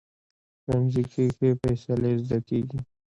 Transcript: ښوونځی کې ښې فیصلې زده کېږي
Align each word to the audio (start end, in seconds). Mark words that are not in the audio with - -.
ښوونځی 0.61 1.03
کې 1.11 1.23
ښې 1.35 1.49
فیصلې 1.61 2.11
زده 2.23 2.39
کېږي 2.47 2.79